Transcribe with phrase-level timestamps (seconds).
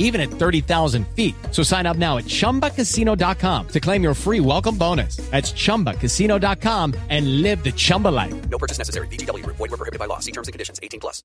[0.00, 1.36] even at 30,000 feet.
[1.52, 5.16] So sign up now at ChumbaCasino.com to claim your free welcome bonus.
[5.30, 8.34] That's ChumbaCasino.com and live the Chumba life.
[8.48, 9.06] No purchase necessary.
[9.06, 9.56] VGW Group.
[9.56, 10.18] Void were prohibited by law.
[10.18, 10.80] See terms and conditions.
[10.82, 11.22] 18 plus.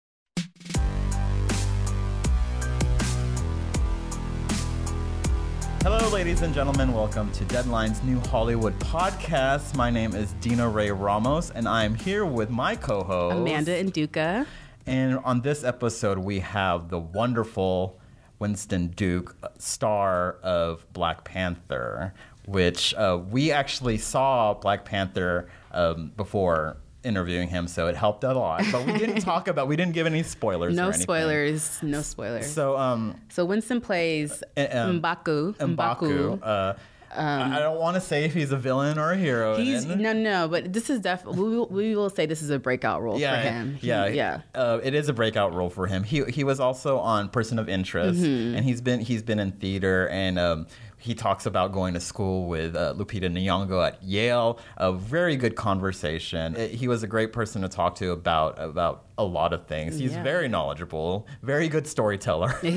[5.86, 6.94] Hello, ladies and gentlemen.
[6.94, 9.76] Welcome to Deadline's new Hollywood podcast.
[9.76, 14.48] My name is Dino-Ray Ramos, and I am here with my co-host Amanda N'Duka.
[14.88, 18.00] And on this episode, we have the wonderful
[18.40, 22.14] Winston Duke, star of Black Panther,
[22.46, 28.34] which uh, we actually saw Black Panther um, before interviewing him, so it helped a
[28.34, 28.64] lot.
[28.72, 30.74] But we didn't talk about, we didn't give any spoilers.
[30.74, 31.82] or No spoilers.
[31.84, 32.48] No spoilers.
[32.48, 35.56] So, So, um, Winston plays um, Mbaku.
[35.56, 36.40] Mbaku.
[36.42, 36.74] Uh,
[37.14, 39.56] I I don't want to say if he's a villain or a hero.
[39.58, 42.60] He's no, no, but this is definitely we, will- we will say this is a
[42.60, 43.76] breakout role yeah, for him.
[43.76, 44.42] He- yeah, yeah.
[44.54, 46.04] Uh, it is a breakout role for him.
[46.04, 48.56] He he was also on Person of Interest, Mm-hmm.
[48.58, 50.68] and he's been he's been in theater, and um,
[51.06, 54.60] he talks about going to school with uh, Lupita Nyong'o at Yale.
[54.78, 56.56] A very good conversation.
[56.56, 60.00] Uh, He was a great person to talk to about about a lot of things.
[60.00, 60.24] He's Yeah.
[60.24, 62.56] very knowledgeable, very good storyteller.
[62.64, 62.72] a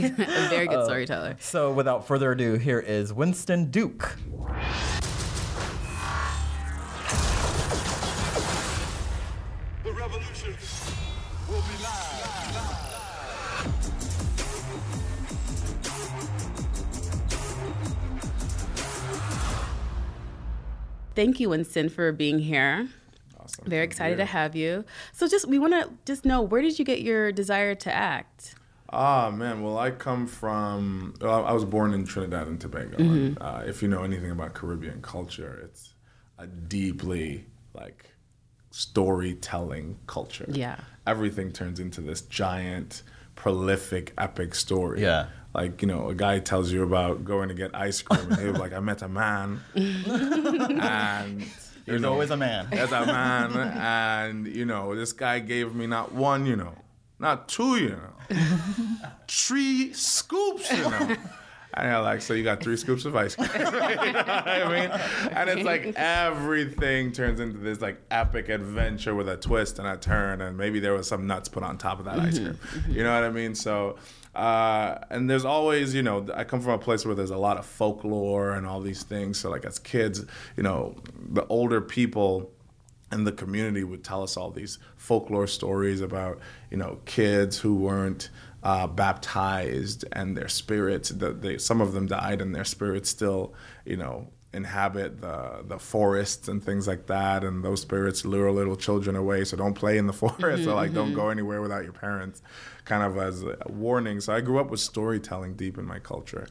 [0.50, 1.36] very Uh, good storyteller.
[1.40, 4.14] so without further ado, here is Winston Duke.
[21.18, 22.88] Thank you, Winston, for being here.
[23.40, 23.64] Awesome.
[23.68, 24.84] Very excited to have you.
[25.12, 28.54] So, just we want to just know where did you get your desire to act?
[28.90, 29.64] Ah, man.
[29.64, 31.14] Well, I come from.
[31.20, 32.98] Well, I was born in Trinidad and Tobago.
[32.98, 33.02] Mm-hmm.
[33.02, 35.94] And, uh, if you know anything about Caribbean culture, it's
[36.38, 38.12] a deeply like
[38.70, 40.46] storytelling culture.
[40.46, 40.78] Yeah.
[41.04, 43.02] Everything turns into this giant,
[43.34, 45.02] prolific, epic story.
[45.02, 45.26] Yeah.
[45.54, 48.46] Like you know, a guy tells you about going to get ice cream, and he
[48.48, 51.44] was like, "I met a man," and
[51.86, 52.68] There's know, always a man.
[52.70, 56.74] There's a man, and you know, this guy gave me not one, you know,
[57.18, 58.36] not two, you know,
[59.26, 61.16] three scoops, you know.
[61.74, 63.50] And you're like, so you got three scoops of ice cream.
[63.58, 65.30] you know what I mean?
[65.32, 69.96] And it's like everything turns into this like epic adventure with a twist and a
[69.96, 72.58] turn, and maybe there was some nuts put on top of that ice cream.
[72.88, 73.54] You know what I mean?
[73.54, 73.96] So,
[74.34, 77.58] uh, and there's always, you know, I come from a place where there's a lot
[77.58, 79.38] of folklore and all these things.
[79.38, 80.24] So, like as kids,
[80.56, 80.96] you know,
[81.30, 82.50] the older people
[83.10, 86.38] and the community would tell us all these folklore stories about
[86.70, 88.30] you know kids who weren't
[88.62, 93.54] uh, baptized and their spirits that they some of them died and their spirits still
[93.84, 97.44] you know inhabit the the forests and things like that.
[97.44, 99.44] And those spirits lure little children away.
[99.44, 102.42] So don't play in the forest or like don't go anywhere without your parents
[102.84, 104.20] kind of as a warning.
[104.20, 106.46] So i grew up with storytelling deep in my culture.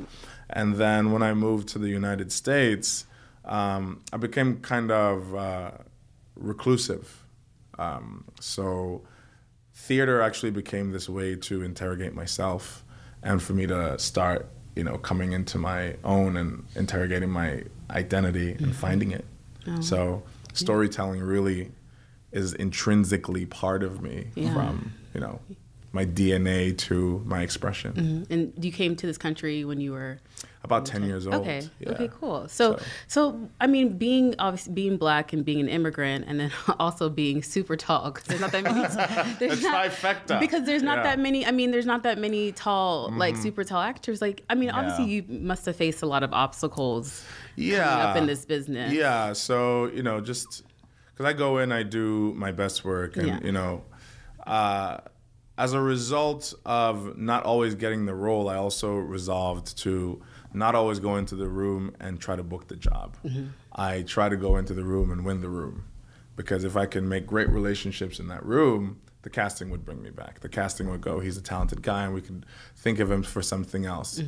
[0.50, 3.06] And then when i moved to the united states
[3.46, 5.72] um, i became kind of uh,
[6.36, 7.24] reclusive.
[7.80, 9.04] Um, so
[9.78, 12.84] theater actually became this way to interrogate myself
[13.22, 18.52] and for me to start, you know, coming into my own and interrogating my identity
[18.52, 18.72] and mm-hmm.
[18.72, 19.24] finding it.
[19.68, 19.80] Oh.
[19.80, 20.24] So
[20.54, 21.72] storytelling really
[22.32, 24.54] is intrinsically part of me Yeah.
[24.54, 25.40] from, you know,
[25.98, 26.96] my DNA to
[27.26, 27.92] my expression.
[28.30, 30.14] And you came to this country when you were
[30.64, 31.36] About 10 years old.
[31.42, 31.62] Okay.
[31.80, 31.92] Yeah.
[31.94, 32.10] Okay.
[32.20, 32.48] Cool.
[32.48, 32.84] So, So-
[33.16, 36.52] so, I mean, being obviously being black and being an immigrant, and then
[36.86, 38.82] also being super tall because there's not that many.
[39.40, 40.40] There's It's trifecta.
[40.46, 41.04] Because there's not Yeah.
[41.10, 41.40] that many.
[41.52, 42.94] I mean, there's not that many tall,
[43.24, 43.44] like Mm-hmm.
[43.48, 44.18] super tall actors.
[44.22, 45.22] Like, I mean, obviously, you
[45.52, 47.06] must have faced a lot of obstacles.
[47.56, 47.84] yeah.
[47.88, 48.90] coming up in this business.
[48.94, 49.34] Yeah.
[49.34, 49.58] So
[49.98, 50.50] you know, just
[51.12, 53.40] because I go in, I do my best work, and Yeah.
[53.48, 53.72] you know,
[54.46, 54.98] uh,
[55.58, 60.22] as a result of not always getting the role, I also resolved to
[60.54, 63.18] not always go into the room and try to book the job.
[63.26, 63.48] Mm-hmm.
[63.74, 65.86] I try to go into the room and win the room,
[66.36, 69.02] because if I can make great relationships in that room.
[69.28, 70.40] The casting would bring me back.
[70.40, 72.46] The casting would go, he's a talented guy, and we could
[72.78, 74.24] think of him for something else.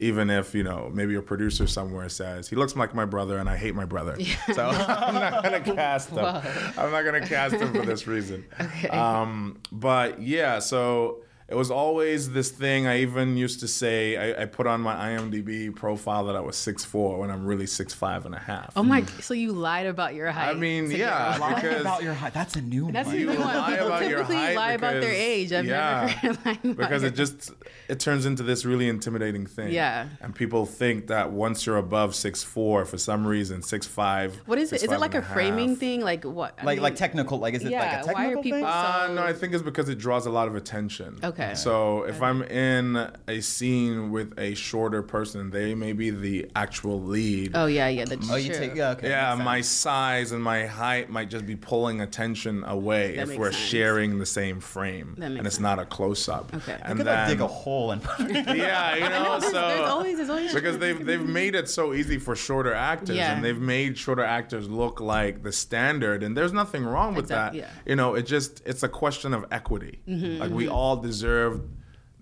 [0.00, 3.48] Even if you know maybe a producer somewhere says he looks like my brother and
[3.48, 4.18] I hate my brother,
[4.52, 6.18] so I'm not gonna cast him.
[6.18, 8.44] I'm not gonna cast him for this reason.
[8.90, 11.18] Um, but yeah, so
[11.50, 12.86] it was always this thing.
[12.86, 16.54] I even used to say I, I put on my IMDb profile that I was
[16.56, 18.72] 6'4", when I'm really 6'5 and a half.
[18.76, 19.02] Oh my!
[19.20, 20.50] So you lied about your height.
[20.50, 22.32] I mean, to yeah, Lie because about your height.
[22.34, 22.92] That's a new one.
[22.94, 23.48] That's a you new one.
[23.48, 25.52] lie People about your typically height lie about their age.
[25.52, 27.50] I've yeah, never heard about because your- it just
[27.88, 29.72] it turns into this really intimidating thing.
[29.72, 30.08] Yeah.
[30.20, 34.84] and people think that once you're above 6'4", for some reason 6'5", What is it?
[34.84, 35.34] Is it like a and half.
[35.34, 36.00] framing thing?
[36.00, 36.54] Like what?
[36.60, 37.38] I like mean, like technical.
[37.38, 38.64] Like is it yeah, like a technical why are technical people thing?
[38.66, 41.18] so- Uh, no, I think it's because it draws a lot of attention.
[41.24, 41.39] Okay.
[41.54, 47.00] So if I'm in a scene with a shorter person, they may be the actual
[47.02, 47.52] lead.
[47.54, 48.04] Oh yeah, yeah.
[48.04, 48.58] The Oh, you true.
[48.58, 48.90] take yeah.
[48.90, 49.08] Okay.
[49.08, 53.52] yeah, my size and my height might just be pulling attention away That if we're
[53.52, 53.64] sense.
[53.64, 55.60] sharing the same frame That and it's sense.
[55.60, 56.52] not a close up.
[56.54, 56.76] Okay.
[56.82, 58.02] And Could then like dig a hole and.
[58.56, 62.18] yeah, you know, so there's always- there's always- because they've they've made it so easy
[62.18, 63.32] for shorter actors, Yeah.
[63.34, 67.54] and they've made shorter actors look like the standard, and there's nothing wrong with Exact-
[67.54, 67.58] that.
[67.58, 67.70] yeah.
[67.86, 70.00] You know, it just it's a question of equity.
[70.08, 71.29] Mm-hmm, like we all deserve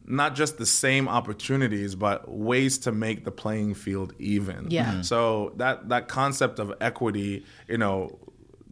[0.05, 4.70] not just the same opportunities, but ways to make the playing field even.
[4.70, 4.94] Yeah.
[4.94, 5.05] Mhm.
[5.05, 8.19] So that that concept of equity, you know,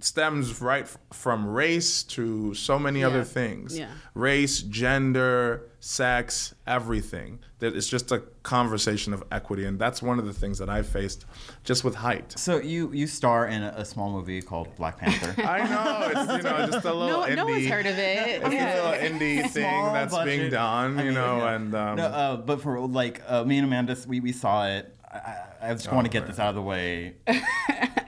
[0.07, 3.89] stems right f- from race to so many other things Yeah.
[4.15, 7.41] race, gender, sex, everything.
[7.59, 10.83] That it's just a conversation of equity, and that's one of the things that I
[10.83, 11.25] faced
[11.65, 12.39] just with height.
[12.39, 15.35] So you you star in a, a small movie called Black Panther.
[15.57, 17.37] I know it's you know just a little No, indie.
[17.37, 18.43] no one's heard of it.
[18.43, 20.51] It's a little indie thing Small that's being budget.
[20.53, 21.55] done, I you mean, know, yeah.
[21.55, 24.95] and um, no, uh, but for like uh, me and Amanda, we, we saw it.
[25.11, 26.31] I, I- I just want to get man.
[26.31, 27.15] this out of the way.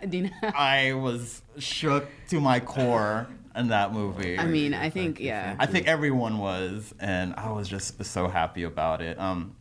[0.08, 0.30] Dino.
[0.42, 4.38] I was shook to my core in that movie.
[4.38, 5.56] I mean, I think yeah.
[5.58, 9.18] I think everyone was, and I was just so happy about it.
[9.18, 9.56] Um,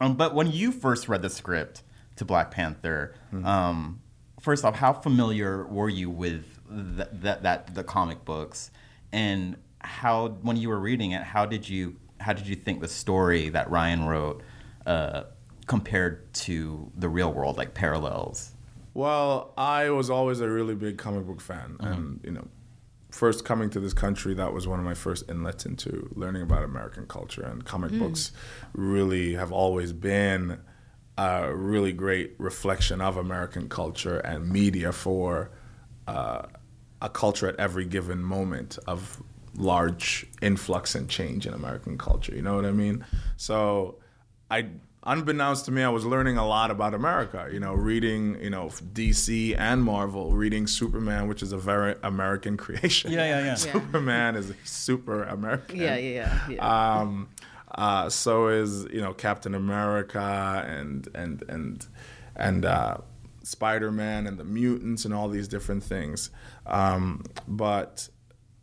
[0.00, 1.82] um, but when you first read the script
[2.16, 4.00] to Black Panther, um,
[4.40, 8.70] first off, how familiar were you with th- that that the comic books,
[9.12, 12.88] and how when you were reading it, how did you how did you think the
[12.88, 14.42] story that Ryan wrote
[14.86, 15.24] uh,
[15.66, 18.52] compared to the real world, like parallels?
[18.94, 22.48] Well, I was always a really big comic book fan, and you know,
[23.10, 26.64] first coming to this country, that was one of my first inlets into learning about
[26.64, 28.32] American culture, and comic books
[28.74, 30.58] really have always been
[31.18, 35.50] a really great reflection of American culture and media for
[36.08, 36.42] uh,
[37.02, 39.22] a culture at every given moment of
[39.56, 42.34] large influx and change in American culture.
[42.34, 43.04] You know what I mean?
[43.36, 43.96] So,
[44.50, 44.66] I
[45.04, 47.48] unbeknownst to me, I was learning a lot about America.
[47.52, 52.56] You know, reading you know DC and Marvel, reading Superman, which is a very American
[52.64, 53.12] creation.
[53.12, 53.54] Yeah, yeah, yeah.
[53.54, 55.76] Superman is super American.
[55.76, 56.54] Yeah, yeah, yeah.
[56.56, 56.98] yeah.
[57.00, 57.28] Um,
[57.72, 61.86] uh, so is you know Captain America and and and
[62.36, 62.98] and uh,
[63.42, 66.30] Spider Man and the mutants and all these different things.
[66.66, 68.08] Um, but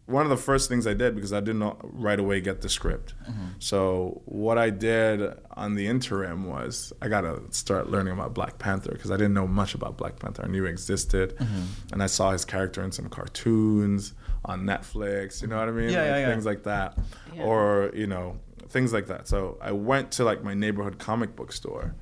[0.07, 3.13] one of the first things I did because I didn't right away get the script.
[3.29, 3.45] Mm-hmm.
[3.59, 8.57] So what I did on the interim was I got to start learning about Black
[8.57, 10.45] Panther because I didn't know much about Black Panther.
[10.45, 11.91] I knew he existed, mm-hmm.
[11.91, 14.13] and I saw his character in some cartoons
[14.45, 15.41] on Netflix.
[15.41, 15.89] You know what I mean?
[15.89, 16.29] Yeah, Like, yeah, yeah.
[16.29, 16.97] Things like that,
[17.35, 17.43] Yeah.
[17.43, 18.39] or you know
[18.69, 19.27] things like that.
[19.27, 21.95] So I went to like my neighborhood comic book store,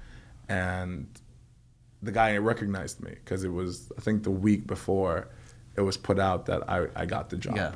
[0.48, 1.08] and
[2.04, 5.30] the guy recognized me because it was I think the week before
[5.76, 7.56] it was put out that I, I got the job.
[7.56, 7.76] Yeah.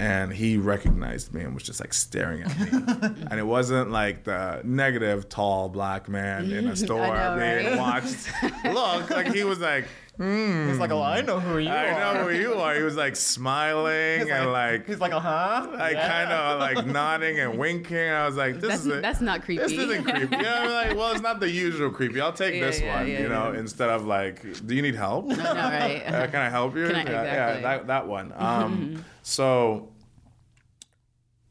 [0.00, 2.68] And he recognized me and was just like staring at me.
[3.30, 7.78] and it wasn't like the negative tall black man in a store know, being right?
[7.78, 8.28] watched.
[8.64, 9.88] Look, like he was like,
[10.18, 11.76] He's like, oh, I know who you are.
[11.76, 12.74] I know who you are.
[12.74, 15.68] He was like smiling and like he's like, uh huh.
[15.72, 17.96] like kind of like nodding and winking.
[18.10, 19.62] I was like, this That's is a, that's not creepy.
[19.62, 20.36] this isn't creepy.
[20.36, 22.20] You know, I'm like, well, it's not the usual creepy.
[22.20, 24.96] I'll take Yeah, this yeah, one, yeah, you know, instead of like, do you need
[24.96, 25.26] help?
[25.26, 26.02] no, right.
[26.08, 26.86] Uh, can I help you?
[26.88, 28.32] Can I- yeah, yeah, that, that one.
[28.36, 29.92] Um, so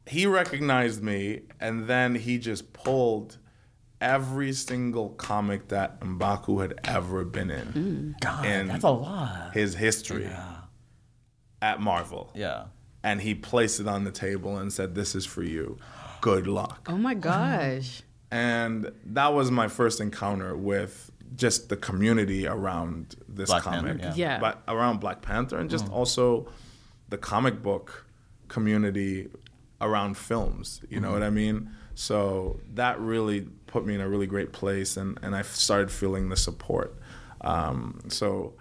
[0.06, 3.38] he recognized me, and then he just pulled
[4.00, 8.20] every single comic that Mbaku had ever been in mm.
[8.20, 9.52] God, in that's a lot.
[9.54, 10.30] his history
[11.60, 12.30] at Marvel.
[12.34, 12.64] Yeah.
[13.02, 15.78] And he placed it on the table and said, This is for you.
[16.20, 16.88] Good luck.
[16.88, 18.02] oh my gosh.
[18.30, 24.00] And that was my first encounter with just the community around this Black comic.
[24.00, 24.34] Panther, yeah.
[24.34, 24.40] Yeah.
[24.40, 25.92] But around Black Panther and just mm.
[25.92, 26.48] also
[27.08, 28.06] the comic book
[28.48, 29.28] community
[29.80, 30.82] around films.
[30.88, 31.20] You know mm-hmm.
[31.20, 31.70] what I mean?
[31.98, 36.28] So that really put me in a really great place and, and I started feeling
[36.28, 36.96] the support.
[37.40, 38.54] Um, so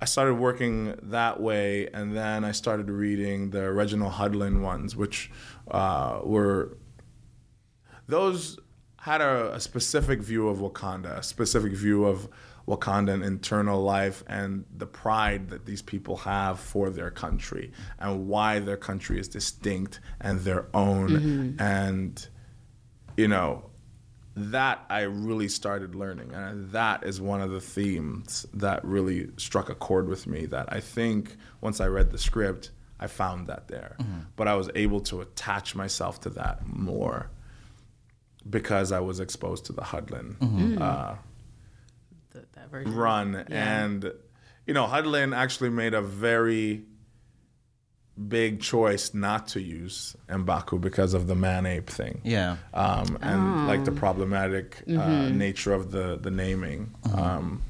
[0.00, 5.30] I started working that way, and then I started reading the Reginald Hudlin ones, which
[5.70, 6.78] uh, were
[8.08, 8.58] those
[8.96, 12.28] had a, a specific view of Wakanda, a specific view of
[12.66, 18.60] Wakandan internal life and the pride that these people have for their country and why
[18.60, 21.08] their country is distinct and their own.
[21.08, 21.60] Mm-hmm.
[21.60, 22.28] And,
[23.16, 23.70] you know,
[24.34, 26.32] that I really started learning.
[26.32, 30.72] And that is one of the themes that really struck a chord with me that
[30.72, 33.96] I think once I read the script, I found that there.
[34.00, 34.20] Mm-hmm.
[34.36, 37.30] But I was able to attach myself to that more
[38.48, 40.80] because I was exposed to the Hudlin mm-hmm.
[40.80, 41.31] uh, Th- that
[42.72, 42.94] version.
[42.96, 43.34] run.
[43.36, 44.12] And,
[44.66, 46.82] you know, Hudlin actually made a very
[48.28, 52.20] big choice not to use Mbaku because of the man ape thing.
[52.24, 52.56] Yeah.
[52.74, 55.38] Um, and like the problematic uh, Mm-hmm.
[55.38, 57.62] nature of the, the naming um,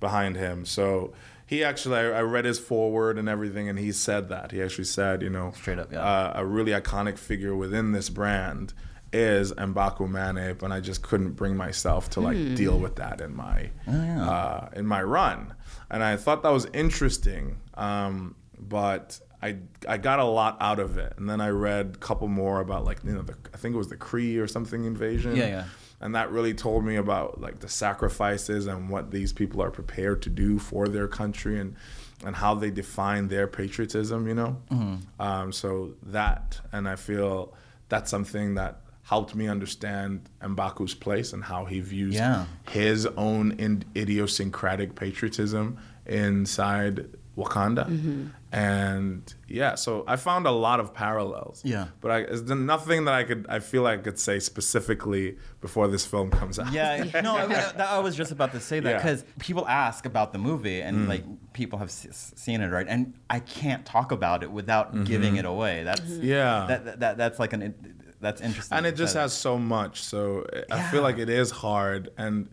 [0.00, 0.64] behind him.
[0.64, 1.12] So
[1.46, 4.50] he actually, I, I read his foreword and everything, and he said that.
[4.50, 6.00] He actually said, you know, Straight up, yeah.
[6.00, 8.72] uh, a really iconic figure within this brand
[9.12, 12.54] is Mbaku Man-Ape, and I just couldn't bring myself to like Hmm.
[12.54, 15.54] deal with that in my Oh, uh, in my run,
[15.90, 17.58] and I thought that was interesting.
[17.74, 19.56] Um, but I
[19.88, 22.84] I got a lot out of it, and then I read a couple more about
[22.84, 25.36] like you know the, I think it was the Kree or something invasion.
[25.36, 25.64] Yeah, yeah.
[26.00, 30.22] And that really told me about like the sacrifices and what these people are prepared
[30.22, 31.76] to do for their country and
[32.24, 34.26] and how they define their patriotism.
[34.28, 35.22] You know, Mm-hmm.
[35.22, 37.52] um, so that and I feel
[37.88, 42.46] that's something that helped me understand Mbaku's place and how he views Yeah.
[42.70, 47.06] his own in- idiosyncratic patriotism inside
[47.36, 47.88] Wakanda.
[47.88, 48.26] Mm-hmm.
[48.54, 51.62] And yeah, so I found a lot of parallels.
[51.64, 51.86] Yeah.
[52.02, 55.88] But I, there's nothing that I could, I feel like I could say specifically before
[55.88, 56.70] this film comes out.
[56.72, 58.96] Yeah, no, I, that, I was just about to say that Yeah.
[58.98, 60.88] because people ask about the movie Mm.
[60.88, 62.86] and like people have s- seen it, right?
[62.86, 65.82] And I can't talk about it without giving it away.
[65.84, 66.24] That's Mm-hmm.
[66.26, 66.66] Yeah.
[66.68, 67.74] that, that, that that's like an
[68.22, 68.76] that's interesting.
[68.78, 70.90] and it just has so much so i Yeah.
[70.90, 72.48] feel like it is hard and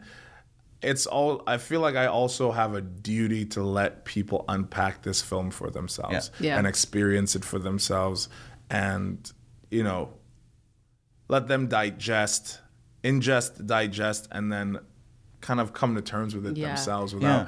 [0.82, 5.22] it's all i feel like i also have a duty to let people unpack this
[5.22, 6.48] film for themselves Yeah.
[6.48, 6.58] Yeah.
[6.58, 8.30] and experience it for themselves
[8.70, 9.32] and
[9.72, 10.02] you know
[11.28, 12.60] let them digest
[13.04, 14.80] ingest digest and then
[15.42, 16.68] kind of come to terms with it Yeah.
[16.70, 17.44] themselves without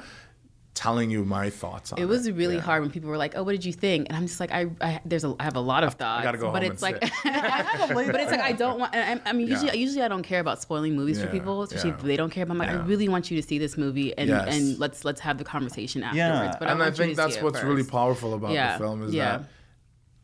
[0.74, 2.60] Telling you my thoughts on it It was really Yeah.
[2.62, 4.70] hard when people were like, "Oh, what did you think?" And I'm just like, "I,
[4.80, 6.92] I there's a, I have a lot of thoughts." gotta go but home it's and
[6.94, 7.12] like, sit.
[7.94, 8.94] but it's like I don't want.
[8.94, 9.74] I, I mean, usually, Yeah.
[9.74, 11.96] usually I don't care about spoiling movies for people, especially yeah.
[11.96, 12.46] if they don't care.
[12.46, 14.56] But I'm like, I really want you to see this movie, and Yes.
[14.56, 16.28] and let's let's have the conversation Yeah.
[16.28, 16.56] afterwards.
[16.58, 18.72] But and I want you think that's it what's really powerful about Yeah.
[18.78, 19.42] the film is Yeah.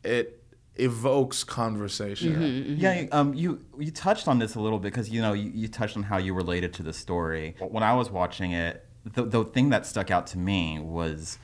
[0.03, 0.43] that it
[0.77, 2.81] evokes conversation Mm-hmm.
[2.81, 5.69] Yeah, um, you you touched on this a little bit because you know you, you
[5.69, 7.57] touched on how you related to the story.
[7.59, 8.85] When I was watching it,
[9.15, 11.39] the the thing that stuck out to me was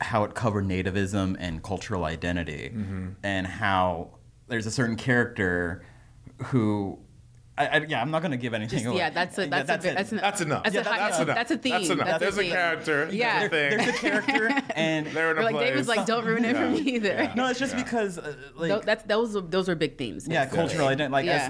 [0.00, 3.08] how it covered nativism and cultural identity, Mm-hmm.
[3.22, 4.10] and how
[4.48, 5.84] there's a certain character
[6.46, 6.98] who.
[7.58, 8.96] I, I, yeah, I'm not going to give anything Just- away.
[8.98, 9.94] yeah, that's a that's that's a it.
[9.94, 10.62] that's, an, That's enough.
[10.64, 11.36] That's, Yeah, a, that- high- that's enough.
[11.36, 11.72] that's a theme.
[11.72, 12.06] That's enough.
[12.06, 12.50] That's There's a theme.
[12.52, 13.08] character.
[13.12, 13.48] Yeah.
[13.48, 15.98] There's a There's a character, and They're in a Or like David's place.
[15.98, 17.32] like, don't ruin it for me either.
[17.36, 20.26] no, it's just because uh, like Tho- that's those are- those are big themes.
[20.26, 20.56] yeah, basically.
[20.58, 21.12] cultural identity.
[21.12, 21.48] Like, Yeah.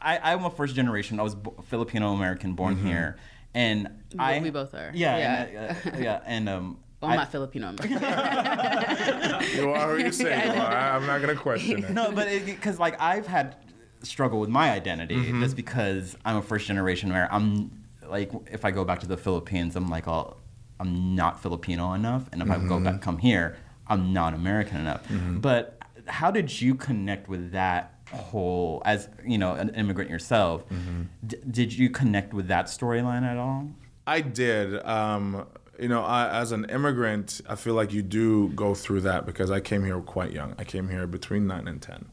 [0.00, 1.18] as, I, I'm a first generation.
[1.18, 3.16] I was bo- Filipino American, born here,
[3.58, 3.88] and
[4.18, 4.90] I we both are.
[4.94, 5.42] Yeah, Yeah.
[5.42, 7.68] And, uh, yeah, and um, Well, I'm I- not Filipino.
[7.68, 7.98] American.
[9.56, 10.72] You are who you say you are.
[10.72, 11.90] I- I'm not gonna question it.
[11.90, 13.56] no, but because like I've had
[14.02, 15.42] struggle with my identity Mm-hmm.
[15.42, 17.34] just because I'm a first generation American.
[17.36, 20.36] I'm like if I go back to the Philippines, I'm like, oh,
[20.80, 22.84] I'm not Filipino enough, and if I go Mm-hmm.
[22.84, 23.56] back come here,
[23.88, 25.02] I'm not American enough.
[25.40, 27.94] But how did you connect with that?
[28.12, 31.02] Whole as you know an immigrant yourself Mm-hmm.
[31.26, 33.68] d- did you connect with that storyline at all
[34.06, 34.82] I did.
[34.86, 35.46] Um,
[35.78, 39.50] you know, I, as an immigrant, I feel like you do go through that because
[39.50, 40.54] I came here quite young.
[40.58, 42.06] I came here between nine and 10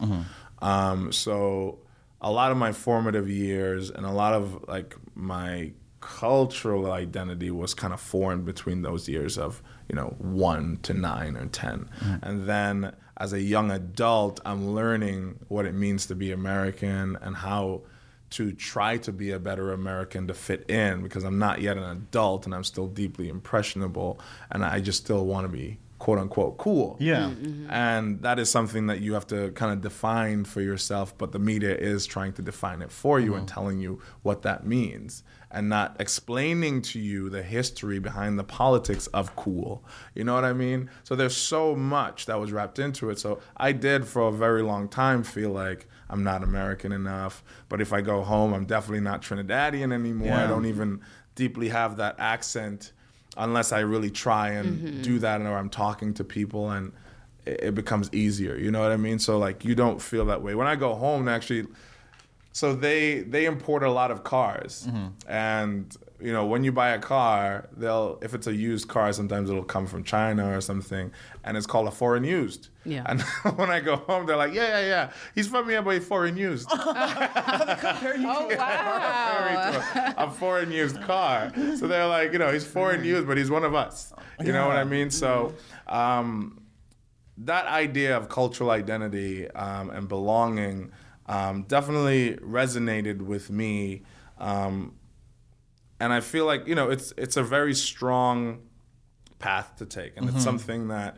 [0.60, 1.78] Um, so
[2.20, 7.74] a lot of my formative years and a lot of like my cultural identity was
[7.74, 11.88] kind of formed between those years of you know one to nine or 10
[12.22, 17.36] and then as a young adult i'm learning what it means to be american and
[17.36, 17.82] how
[18.28, 21.84] to try to be a better American to fit in because I'm not yet an
[21.84, 24.18] adult and I'm still deeply impressionable
[24.50, 26.96] and I just still want to be quote unquote cool.
[27.00, 27.30] Yeah.
[27.30, 27.68] Mm-hmm.
[27.68, 31.40] And that is something that you have to kind of define for yourself, but the
[31.40, 33.54] media is trying to define it for you and mm-hmm.
[33.54, 39.08] telling you what that means and not explaining to you the history behind the politics
[39.08, 39.84] of cool.
[40.14, 40.90] You know what I mean?
[41.02, 43.18] So there's so much that was wrapped into it.
[43.18, 47.80] So I did for a very long time feel like I'm not American enough, but
[47.80, 50.34] if I go home, I'm definitely not Trinidadian anymore.
[50.34, 51.00] I don't even
[51.34, 52.92] deeply have that accent
[53.36, 55.02] unless I really try and mm-hmm.
[55.02, 56.92] do that, or I'm talking to people, and
[57.44, 58.56] it, it becomes easier.
[58.56, 59.18] You know what I mean?
[59.18, 60.54] So like, you don't feel that way.
[60.54, 61.66] When I go home, actually,
[62.56, 64.88] so they they import a lot of cars,
[65.28, 69.50] and you know when you buy a car, they'll if it's a used car, sometimes
[69.50, 71.12] it'll come from China or something,
[71.44, 72.70] and it's called a foreign used.
[72.86, 73.02] Yeah.
[73.04, 73.20] And
[73.56, 76.38] when I go home, they're like, yeah, yeah, yeah, he's from here, but he's foreign
[76.38, 76.66] used.
[76.72, 80.14] Oh wow!
[80.16, 81.52] a foreign used car.
[81.76, 84.14] So they're like, you know, he's foreign used, but he's one of us.
[84.42, 85.10] You know what I mean?
[85.10, 85.52] So
[85.88, 86.62] um,
[87.36, 90.92] that idea of cultural identity um, and belonging
[91.26, 94.02] um, definitely resonated with me.
[94.38, 94.94] Um,
[95.98, 98.62] and I feel like, you know, it's it's a very strong
[99.38, 100.16] path to take.
[100.16, 101.16] And it's something that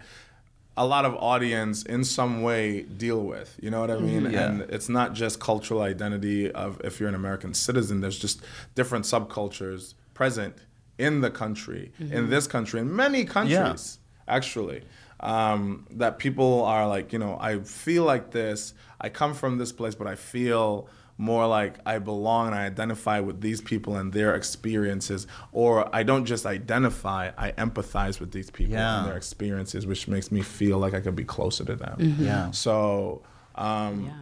[0.77, 3.59] a lot of audience in some way deal with.
[3.61, 4.31] You know what I mean?
[4.31, 4.49] Yeah.
[4.49, 8.00] And it's not just cultural identity of if you're an American citizen.
[8.00, 8.43] There's just
[8.77, 10.55] different subcultures present
[10.97, 14.83] in the country, in this country, in many countries, actually.
[15.21, 18.75] Um, that people are like, you know, I feel like this.
[19.01, 20.89] I come from this place, but I feel
[21.21, 26.05] more like I belong and I identify with these people and their experiences, or I
[26.05, 28.99] don't just identify, I empathize with these people Yeah.
[29.01, 31.97] and their experiences, which makes me feel like I could be closer to them.
[32.21, 32.53] Yeah.
[32.53, 33.23] So
[33.57, 34.13] um, Yeah.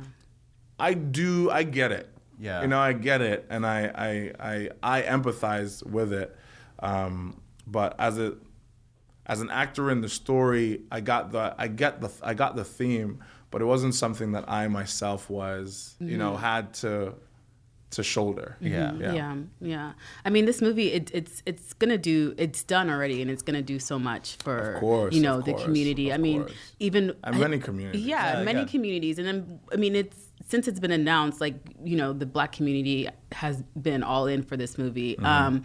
[0.81, 2.09] I do, I get it.
[2.38, 2.62] Yeah.
[2.62, 6.35] You know, I get it, and I I I, I empathize with it.
[6.81, 8.35] Um, but as a
[9.26, 12.64] as an actor in the story, I got the I get the I got the
[12.64, 17.14] theme, but it wasn't something that I myself was, you know, had to
[17.90, 18.56] to shoulder.
[18.61, 18.92] Yeah.
[18.99, 19.12] Yeah.
[19.12, 19.92] yeah, yeah.
[20.25, 23.62] I mean, this movie it, it's it's gonna do it's done already, and it's gonna
[23.62, 26.11] do so much for Of course, you know of the course, community.
[26.11, 26.52] of I mean, course.
[26.80, 28.04] even And many communities.
[28.04, 28.66] Yeah, Yeah, many yeah.
[28.66, 30.18] communities, and then I mean, it's
[30.49, 31.54] since it's been announced, like
[31.85, 35.14] you know, the black community has been all in for this movie.
[35.14, 35.26] Mm-hmm.
[35.26, 35.64] Um,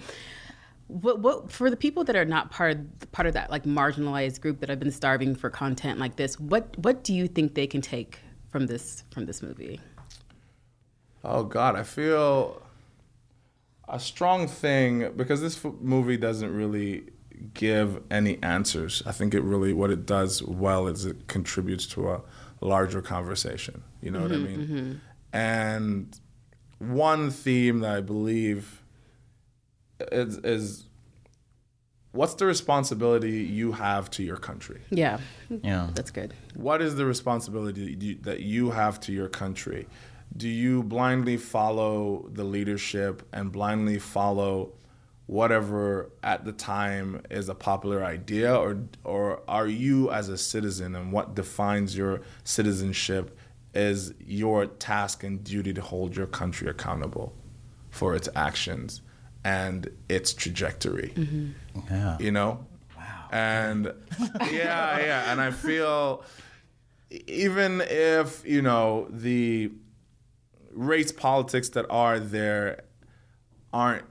[0.91, 4.41] what, what for the people that are not part of, part of that like marginalized
[4.41, 6.39] group that have been starving for content like this?
[6.39, 8.19] What what do you think they can take
[8.49, 9.79] from this from this movie?
[11.23, 12.61] Oh God, I feel
[13.87, 17.05] a strong thing because this movie doesn't really
[17.53, 19.01] give any answers.
[19.05, 22.21] I think it really what it does well is it contributes to a
[22.59, 23.83] larger conversation.
[24.01, 24.67] You know what I mm-hmm, mean?
[24.67, 24.93] Mm-hmm.
[25.33, 26.19] And
[26.79, 28.80] one theme that I believe
[30.11, 30.85] is, is
[32.11, 34.81] what's the responsibility you have to your country?
[34.89, 35.89] Yeah, Yeah.
[35.93, 36.33] that's good.
[36.55, 39.87] what is the responsibility that you- that you have to your country?
[40.35, 44.73] Do you blindly follow the leadership and blindly follow
[45.27, 50.95] whatever at the time is a popular idea, or or are you as a citizen
[50.95, 53.37] and what defines your citizenship
[53.73, 57.33] is your task and duty to hold your country accountable
[57.89, 59.01] for its actions
[59.43, 61.13] and its trajectory?
[61.15, 61.49] Mm-hmm.
[61.89, 62.17] Yeah.
[62.19, 62.65] you know
[62.97, 63.85] wow and
[64.51, 66.23] yeah yeah and i feel
[67.27, 69.71] even if you know the
[70.73, 72.83] race politics that are there
[73.73, 74.03] aren't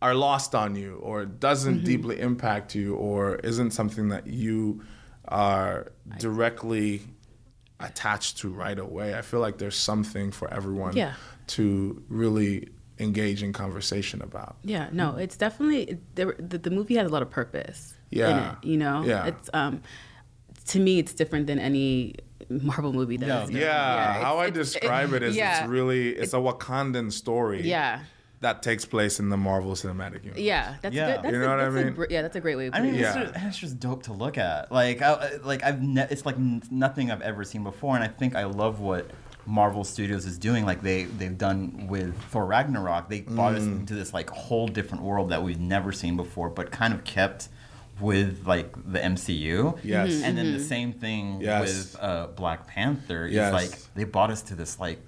[0.00, 1.84] are lost on you or doesn't mm-hmm.
[1.84, 4.82] deeply impact you or isn't something that you
[5.28, 7.02] are directly
[7.78, 11.14] attached to right away i feel like there's something for everyone Yeah.
[11.48, 17.12] to really engage in conversation about Yeah, no, it's definitely the, the movie has a
[17.12, 17.94] lot of purpose.
[18.10, 18.52] in Yeah.
[18.52, 19.26] it, you know, Yeah.
[19.26, 19.82] it's um,
[20.68, 22.14] to me, it's different than any
[22.48, 23.40] Marvel movie that Yeah.
[23.40, 23.58] has done.
[23.60, 25.60] Yeah, how I it's- describe it is yeah.
[25.62, 27.62] it's really it's a Wakandan story.
[27.62, 28.00] Yeah,
[28.40, 30.40] That takes place in the Marvel Cinematic Universe.
[30.42, 31.06] yeah, that's Yeah.
[31.06, 31.22] a good.
[31.24, 32.06] That's You know a, what I that's a mean?
[32.10, 32.66] yeah, that's a great way.
[32.66, 33.00] Of I mean, it.
[33.00, 33.22] it's, Yeah.
[33.24, 34.70] just, it's just dope to look at.
[34.70, 38.08] Like, I, like I've ne- it's like n- nothing I've ever seen before, and I
[38.08, 39.10] think I love what
[39.46, 40.64] Marvel Studios is doing.
[40.64, 43.08] Like they they've done with Thor Ragnarok.
[43.08, 43.80] They brought us Mm.
[43.80, 47.48] into this like whole different world that we've never seen before, but kind of kept
[48.00, 49.78] with like the MCU.
[49.82, 50.10] Yes.
[50.10, 50.22] Mhm.
[50.24, 51.60] and then the same thing Yes.
[51.92, 53.26] with uh, Black Panther.
[53.26, 55.00] Is like they brought us to this like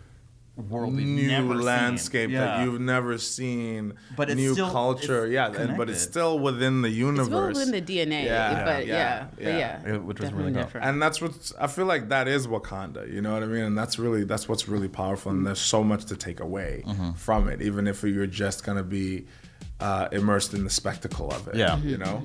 [0.57, 1.65] world we've New never seen.
[1.65, 2.45] landscape Yeah.
[2.45, 3.95] that you've never seen.
[4.17, 7.27] But it's new still- culture, it's yeah, and, but it's still within the universe.
[7.27, 9.59] It's well within the DNA, Yeah, but yeah, yeah, but yeah.
[9.85, 10.67] yeah, It- which was definitely really dope.
[10.67, 10.87] different.
[10.87, 13.13] and that's what I feel like that is Wakanda.
[13.13, 13.65] You know what I mean?
[13.65, 15.33] And that's really that's what's really powerful.
[15.33, 17.13] And there's so much to take away Mm-hmm.
[17.13, 19.27] from it, even if you're just gonna be
[19.81, 21.57] uh, immersed in the spectacle of it.
[21.57, 21.79] Yeah.
[21.79, 22.23] you know.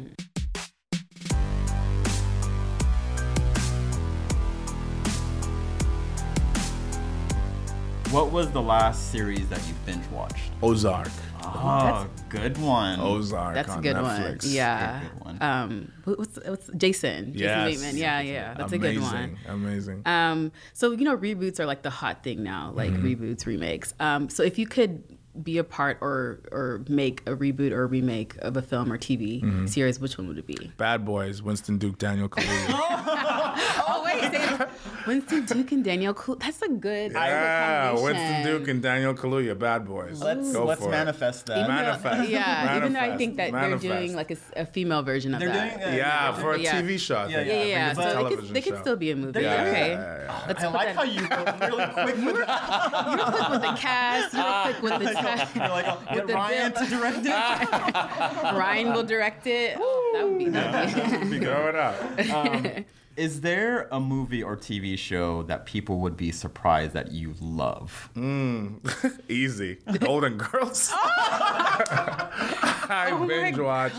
[8.12, 10.50] What was the last series that you binge watched?
[10.64, 11.10] Ozark.
[11.44, 13.00] Oh, that's good one.
[13.00, 13.54] Ozark.
[13.54, 14.44] That's a good Netflix.
[14.46, 14.52] one.
[14.54, 15.00] Yeah.
[15.00, 15.38] Very good one.
[15.44, 17.34] Um, what's, what's Jason?
[17.34, 17.68] Jason Yes.
[17.82, 17.98] Bateman.
[17.98, 18.54] Yeah, yeah.
[18.56, 18.98] That's Amazing.
[18.98, 19.38] a good one.
[19.48, 20.02] Amazing.
[20.08, 23.06] Um, so you know, reboots are like the hot thing now, like Mm-hmm.
[23.24, 23.94] reboots, remakes.
[24.00, 25.04] Um, so if you could
[25.44, 28.98] be a part or or make a reboot or a remake of a film or
[28.98, 29.68] TV Mm-hmm.
[29.68, 30.72] series, which one would it be?
[30.78, 33.26] Bad Boys, Winston Duke, Daniel Kaluuya.
[34.34, 34.68] Oh
[35.08, 36.14] Winston Duke and Daniel.
[36.14, 36.36] Cool.
[36.36, 37.12] That's a good.
[37.14, 37.94] yeah.
[37.94, 40.22] Winston Duke and Daniel Kaluuya, Bad Boys.
[40.22, 40.92] Let's Go let's for it.
[40.92, 41.58] manifest that.
[41.60, 42.30] Even though- Manifest.
[42.30, 43.84] yeah, even though I think that Manifest.
[43.84, 45.80] they're doing like a, s- a female version of They're that.
[45.80, 46.82] doing uh, Yeah, for a Yeah.
[46.82, 47.16] TV show.
[47.16, 47.48] I Yeah, think.
[47.48, 47.64] yeah, yeah.
[47.64, 47.94] I yeah.
[47.94, 49.42] think it's a So it could, they could still be a movie.
[49.42, 49.90] Yeah, yeah, okay.
[49.92, 50.42] yeah, yeah.
[50.48, 53.06] Let's I like that- how you were really quick with that.
[53.12, 54.34] you were quick with the cast.
[54.34, 55.56] You were quick with the cast.
[55.56, 57.30] You're like, oh, get Ryan to direct it.
[58.60, 59.78] Ryan will direct it.
[59.80, 60.50] Oh, that would be.
[60.50, 61.40] That would be.
[61.40, 62.86] Throw it out.
[63.20, 68.10] Is there a movie or TV show that people would be surprised that you love?
[68.16, 68.80] Mm.
[69.28, 69.76] Easy.
[70.00, 70.94] Golden Girls.
[72.90, 73.94] I Oh binge watch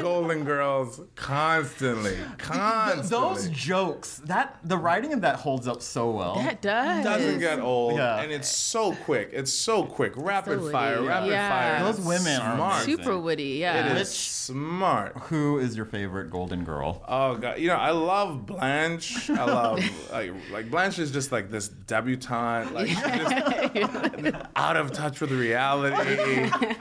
[0.00, 2.16] Golden Girls constantly.
[2.38, 3.08] Constantly.
[3.08, 6.36] Those jokes, that the writing of that holds up so well.
[6.36, 7.00] That does.
[7.00, 8.20] It doesn't get old, Yeah.
[8.20, 9.30] and it's so quick.
[9.32, 10.72] It's so quick, rapid witty.
[10.72, 11.48] fire, rapid Yeah.
[11.50, 11.84] fire.
[11.92, 12.84] Those women are smart.
[12.84, 12.96] amazing.
[13.04, 13.42] super witty.
[13.60, 13.90] Yeah.
[13.92, 15.16] It is smart.
[15.28, 17.02] Who is your favorite Golden Girl?
[17.06, 19.28] Oh god, you know I love Blanche.
[19.30, 22.88] I love like like Blanche is just like this debutante, like
[23.74, 26.50] just out of touch with reality.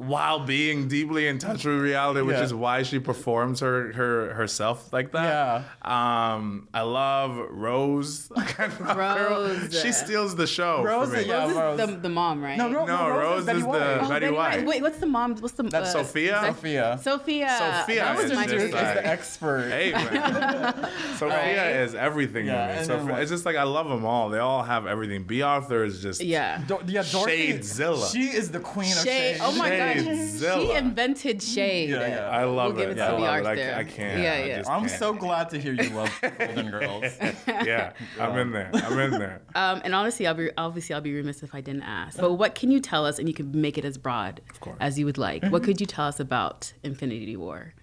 [0.00, 2.42] While being deeply in touch with reality, which Yeah.
[2.44, 5.64] is why she performs her, her herself like that.
[5.84, 6.32] Yeah.
[6.34, 8.30] Um, I love Rose.
[8.96, 9.78] Rose.
[9.82, 10.82] She steals the show.
[10.82, 11.24] Rose, for me.
[11.24, 11.52] yeah.
[11.52, 12.56] Rose is the, the mom, right?
[12.56, 13.78] No, Ro- No, Rose Betty is White.
[13.78, 14.64] the- Oh, Betty White.
[14.66, 15.36] Wait, what's the mom?
[15.36, 15.64] What's the?
[15.64, 16.40] That's uh, Sophia?
[16.46, 16.98] Sophia.
[17.02, 17.56] Sophia.
[17.58, 18.72] Sophia That was is my just favorite.
[18.94, 19.68] the expert.
[19.70, 19.92] Hey.
[21.16, 21.76] Sophia Right.
[21.82, 22.78] is everything Yeah, to me.
[22.78, 24.30] and So it's just like I love them all.
[24.30, 25.24] They all have everything.
[25.24, 26.62] Bea Arthur is just Yeah.
[26.66, 27.52] Do- yeah, Dorothy.
[27.54, 28.12] Shadezilla.
[28.12, 29.36] She is the queen of Shade.
[29.36, 29.38] shade.
[29.42, 29.89] Oh my gosh.
[29.96, 30.60] Shadezilla.
[30.62, 31.90] She invented shade.
[31.90, 32.28] Yeah, yeah.
[32.30, 32.98] I love We'll give it.
[32.98, 33.74] it I to Bea love it.
[33.74, 34.20] I, I can't.
[34.22, 34.56] Yeah, I yeah.
[34.58, 34.98] just I'm can't.
[34.98, 37.04] so glad to hear you love Golden Girls.
[37.46, 38.70] Yeah, I'm in there.
[38.74, 39.42] I'm in there.
[39.54, 42.18] Um, and honestly, I'll be obviously I'll be remiss if I didn't ask.
[42.18, 44.40] But what can you tell us, and you can make it as broad
[44.80, 45.44] as you would like.
[45.46, 47.74] What could you tell us about Infinity War,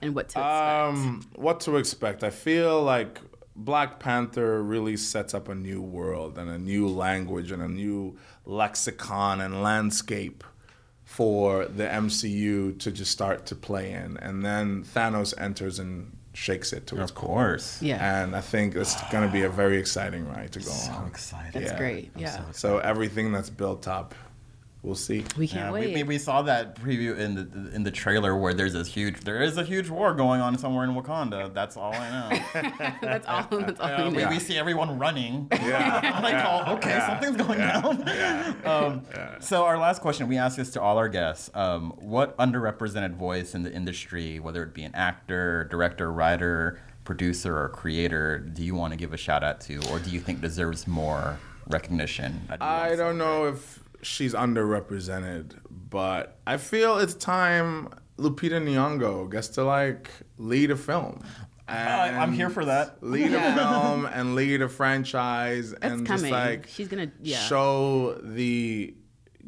[0.00, 0.42] and what to expect?
[0.98, 2.24] Um, what to expect?
[2.24, 3.20] I feel like
[3.54, 8.16] Black Panther really sets up a new world and a new language and a new
[8.46, 10.42] lexicon and landscape
[11.16, 14.16] for the MCU to just start to play in.
[14.16, 17.28] And then Thanos enters and shakes it to its of core.
[17.36, 17.82] course.
[17.82, 20.90] yeah, And I think it's going to be a very exciting ride to go So
[20.92, 21.02] on.
[21.02, 21.52] So excited.
[21.52, 21.76] that's yeah.
[21.78, 22.10] great.
[22.16, 24.14] Yeah, So everything that's built up,
[24.82, 25.24] we'll see.
[25.38, 25.88] we can't Yeah, wait.
[25.88, 29.20] we, we, we saw that preview in the in the trailer where there's this huge
[29.20, 31.52] there is a huge war going on somewhere in Wakanda.
[31.54, 32.62] That's all I know.
[33.00, 33.46] that's all.
[33.60, 33.86] That's all.
[33.88, 34.28] Uh, we we, know.
[34.30, 35.48] we see everyone running.
[35.52, 36.00] Yeah.
[36.14, 37.06] I'm like, oh, okay, Yeah.
[37.20, 38.66] something's going down.
[38.66, 39.02] Um,
[39.40, 43.54] So our last question, we ask this to all our guests: um, What underrepresented voice
[43.54, 48.74] in the industry, whether it be an actor, director, writer, producer, or creator, do you
[48.74, 52.40] want to give a shout out to, or do you think deserves more recognition?
[52.48, 57.88] that you I don't know if she's underrepresented, but I feel it's time
[58.18, 61.20] Lupita Nyong'o gets to like lead a film.
[61.68, 63.02] I- I'm here for that.
[63.02, 63.54] Lead Yeah.
[63.54, 67.10] a film and lead a franchise That's and just like She's gonna.
[67.22, 67.38] Yeah.
[67.38, 68.94] show the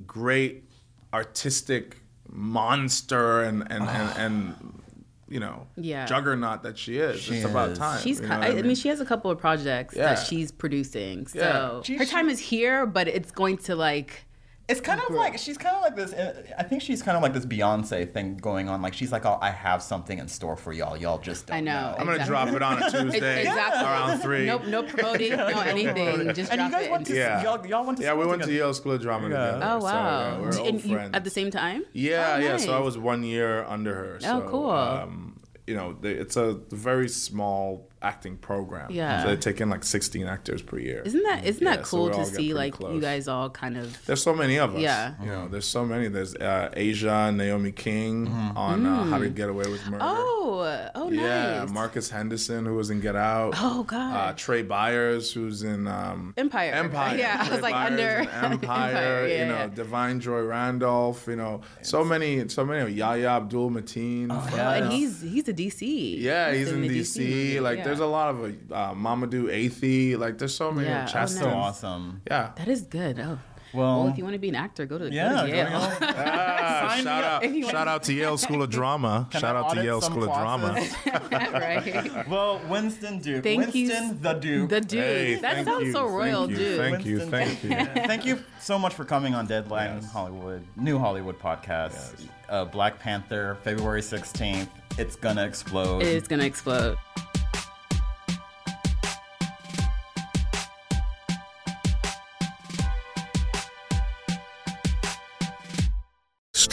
[0.07, 0.71] great
[1.13, 4.83] artistic monster and and, and, and
[5.29, 6.07] you know Yeah.
[6.07, 7.21] juggernaut that she is.
[7.21, 8.01] She it's about time.
[8.03, 8.21] She's.
[8.21, 10.15] you know I, what I mean, she has a couple of projects Yeah.
[10.15, 11.27] that she's producing.
[11.27, 11.83] So Yeah.
[11.83, 14.27] She- her she- time is here, but it's going to like.
[14.67, 16.15] It's kind of like she's kind of like this.
[16.15, 18.81] uh, I think she's kind of like this Beyonce thing going on.
[18.81, 20.97] Like she's like, "Oh, I have something in store for y'all.
[20.97, 21.95] Y'all just don't I know.
[21.99, 22.31] I'm gonna Exactly.
[22.31, 23.83] drop it on a Tuesday Exactly.
[23.85, 24.47] around three.
[24.47, 24.65] Nope.
[24.67, 25.37] No promoting.
[25.37, 26.33] No anything.
[26.33, 26.91] Just And you guys it.
[26.93, 27.43] went to Yeah.
[27.43, 28.53] y'all, y'all went to Yeah, we school went to.
[28.53, 29.37] Yale School of Drama Yeah.
[29.53, 29.61] together.
[29.65, 29.93] Oh so, wow!
[29.93, 31.11] yeah, we're And old you- friends.
[31.15, 31.85] at the same time?
[31.93, 32.57] yeah, Oh, yeah.
[32.57, 34.15] So I was one year under her.
[34.17, 34.71] Oh, so, cool.
[34.71, 38.91] Um, you know, they, it's a very small acting program.
[38.91, 39.23] Yeah.
[39.23, 41.03] So they take in like 16 actors per year.
[41.05, 42.95] Isn't that isn't Yeah, that cool we all to see like close.
[42.95, 44.81] you guys all kind of There's so many of us.
[44.81, 45.15] Yeah.
[45.23, 46.09] You know, there's so many.
[46.09, 50.05] There's uh, Aja Naomi King on uh, How to Get Away with Murder.
[50.05, 50.09] Mm.
[50.17, 51.71] Oh, oh Yeah, nice.
[51.71, 53.55] Marcus Henderson, who was in Get Out.
[53.57, 54.15] Oh, God.
[54.15, 56.71] Uh, Trai Byers, who's in um, Empire.
[56.73, 57.17] Empire.
[57.17, 58.55] Yeah, I was like, Byers under- Empire.
[58.65, 59.69] Empire, yeah, you know, yeah.
[59.69, 61.27] Da'Vine Joy Randolph.
[61.27, 62.93] You know, so many, so many.
[62.93, 64.29] Yahya Abdul Mateen.
[64.31, 64.73] Oh, yeah.
[64.75, 66.21] and he's he's a DC.
[66.21, 67.19] yeah, he's in the DC.
[67.19, 67.85] movie, Like, yeah.
[67.95, 70.17] There's a lot of uh, Mamadou Athie.
[70.17, 70.89] Like, there's so many.
[70.89, 71.43] Yeah, oh, Chaston.
[71.43, 72.23] So awesome.
[72.29, 72.51] Yeah.
[72.57, 73.19] That is good.
[73.21, 73.39] Oh.
[73.73, 75.57] Well- Well, if you want to be an actor, go to, Yeah, go to go
[75.57, 75.69] Yale.
[75.71, 75.93] Yale.
[76.01, 79.27] Ah, Sign shout out, if you shout out to Yale School of Drama.
[79.33, 80.69] Can shout I out to Yale some School of Drama.
[80.75, 81.33] classes?
[81.53, 82.29] right.
[82.29, 83.43] Well, Winston Duke.
[83.43, 83.89] Thank you.
[83.89, 84.71] Winston the Duke.
[84.71, 85.01] The dude.
[85.03, 86.79] Hey, that sounds you, so royal, you, dude.
[86.79, 88.03] Thank you, Winston thank you.
[88.07, 90.13] Thank you so much for coming on Deadline Yes.
[90.13, 91.93] Hollywood, New Hollywood podcast.
[91.95, 92.29] Yes.
[92.49, 94.69] Uh, Black Panther, February 16th.
[94.99, 96.03] It's gonna explode.
[96.03, 96.97] It is gonna explode.